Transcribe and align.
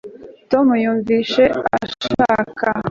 tom 0.51 0.65
yumvise 0.83 1.43
ashaka 1.83 2.67